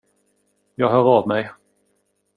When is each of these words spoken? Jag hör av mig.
Jag 0.75 0.89
hör 0.89 1.17
av 1.17 1.27
mig. 1.27 1.51